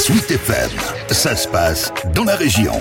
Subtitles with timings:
[0.00, 0.70] Suite FM,
[1.10, 2.72] ça se passe dans la région.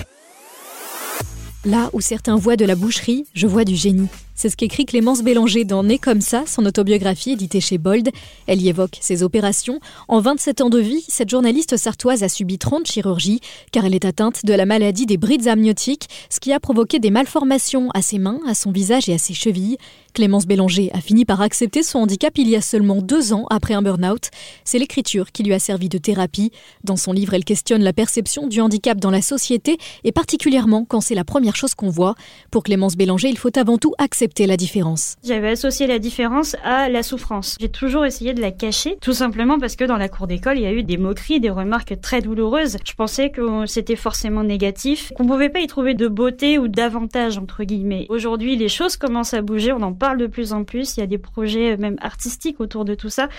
[1.66, 4.08] Là où certains voient de la boucherie, je vois du génie.
[4.42, 8.07] C'est ce qu'écrit Clémence Bélanger dans Né comme ça, son autobiographie éditée chez Bold.
[8.48, 9.82] Elle y évoque ses opérations.
[10.07, 13.41] En 27 ans de vie, cette journaliste sartoise a subi 30 chirurgies
[13.73, 17.12] car elle est atteinte de la maladie des brides amniotiques, ce qui a provoqué des
[17.12, 19.75] malformations à ses mains, à son visage et à ses chevilles.
[20.13, 23.73] Clémence Bélanger a fini par accepter son handicap il y a seulement deux ans après
[23.73, 24.30] un burn-out.
[24.63, 26.53] C'est l'écriture qui lui a servi de thérapie.
[26.85, 31.02] Dans son livre, elle questionne la perception du handicap dans la société et particulièrement quand
[31.02, 32.16] c'est la première chose qu'on voit.
[32.52, 36.89] Pour Clémence Bélanger, il faut avant tout accepter la différence J'avais associé la différence à
[36.89, 37.57] la souffrance.
[37.59, 40.63] J'ai toujours essayé de la cacher, tout simplement parce que dans la cour d'école, il
[40.63, 42.77] y a eu des moqueries, des remarques très douloureuses.
[42.85, 47.38] Je pensais que c'était forcément négatif, qu'on pouvait pas y trouver de beauté ou d'avantage,
[47.38, 48.05] entre guillemets.
[48.09, 51.03] Aujourd'hui, les choses commencent à bouger, on en parle de plus en plus, il y
[51.03, 53.30] a des projets même artistiques autour de tout ça,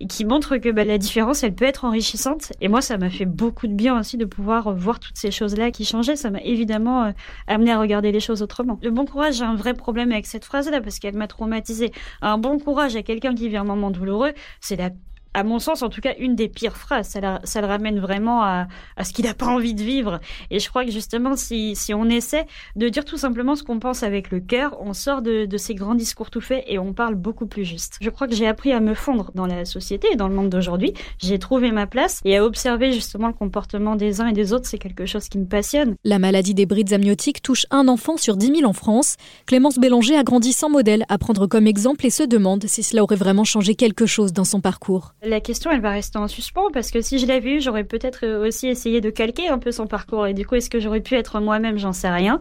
[0.00, 2.52] et qui montrent que bah, la différence, elle peut être enrichissante.
[2.60, 5.70] Et moi, ça m'a fait beaucoup de bien aussi de pouvoir voir toutes ces choses-là
[5.70, 6.16] qui changeaient.
[6.16, 7.10] Ça m'a évidemment euh,
[7.46, 8.78] amené à regarder les choses autrement.
[8.82, 11.92] Le bon courage, j'ai un vrai problème avec cette phrase-là parce qu'elle m'a traumatisée.
[12.22, 14.90] Un bon courage à quelqu'un qui vit un moment douloureux, c'est la
[15.34, 17.08] à mon sens, en tout cas, une des pires phrases.
[17.08, 20.20] Ça, le ramène vraiment à, à ce qu'il n'a pas envie de vivre.
[20.50, 23.78] Et je crois que justement, si, si on essaie de dire tout simplement ce qu'on
[23.78, 26.94] pense avec le cœur, on sort de, de, ces grands discours tout faits et on
[26.94, 27.98] parle beaucoup plus juste.
[28.00, 30.48] Je crois que j'ai appris à me fondre dans la société et dans le monde
[30.48, 30.94] d'aujourd'hui.
[31.18, 34.66] J'ai trouvé ma place et à observer justement le comportement des uns et des autres,
[34.66, 35.96] c'est quelque chose qui me passionne.
[36.04, 39.16] La maladie des brides amniotiques touche un enfant sur 10 000 en France.
[39.46, 43.02] Clémence Bélanger a grandi sans modèle à prendre comme exemple et se demande si cela
[43.02, 46.70] aurait vraiment changé quelque chose dans son parcours la question, elle va rester en suspens
[46.72, 49.72] parce que si je l'avais eu, j'aurais peut-être euh, aussi essayé de calquer un peu
[49.72, 50.26] son parcours.
[50.26, 51.78] Et du coup, est-ce que j'aurais pu être moi-même?
[51.78, 52.40] J'en sais rien.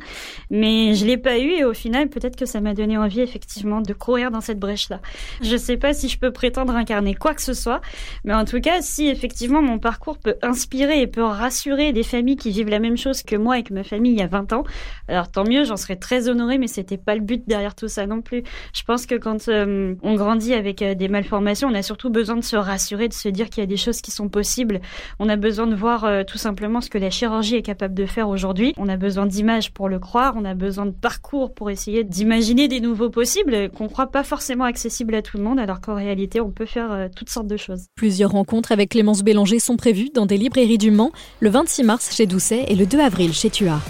[0.50, 3.82] Mais je l'ai pas eu et au final, peut-être que ça m'a donné envie effectivement
[3.82, 5.02] de courir dans cette brèche-là.
[5.42, 7.82] Je sais pas si je peux prétendre incarner quoi que ce soit,
[8.24, 12.38] mais en tout cas, si effectivement mon parcours peut inspirer et peut rassurer des familles
[12.38, 14.54] qui vivent la même chose que moi et que ma famille il y a 20
[14.54, 14.64] ans,
[15.08, 18.06] alors tant mieux, j'en serais très honorée, mais c'était pas le but derrière tout ça
[18.08, 18.44] non plus.
[18.74, 22.36] Je pense que quand euh, on grandit avec euh, des malformations, on a surtout besoin
[22.36, 24.82] de se rassurer de se dire qu'il y a des choses qui sont possibles.
[25.20, 28.06] On a besoin de voir euh, tout simplement ce que la chirurgie est capable de
[28.06, 28.74] faire aujourd'hui.
[28.76, 32.68] On a besoin d'images pour le croire, on a besoin de parcours pour essayer d'imaginer
[32.68, 36.42] des nouveaux possibles qu'on croit pas forcément accessibles à tout le monde, alors qu'en réalité,
[36.42, 37.86] on peut faire euh, toutes sortes de choses.
[37.96, 42.14] Plusieurs rencontres avec Clémence Bélanger sont prévues dans des librairies du Mans le 26 mars
[42.14, 43.82] chez Doucet et le 2 avril chez Tuard.